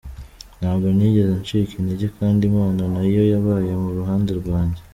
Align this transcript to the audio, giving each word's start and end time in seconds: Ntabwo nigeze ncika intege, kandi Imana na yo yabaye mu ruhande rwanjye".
Ntabwo 0.59 0.87
nigeze 0.97 1.31
ncika 1.41 1.73
intege, 1.75 2.07
kandi 2.17 2.41
Imana 2.51 2.81
na 2.93 3.01
yo 3.13 3.21
yabaye 3.31 3.71
mu 3.83 3.89
ruhande 3.97 4.31
rwanjye". 4.41 4.81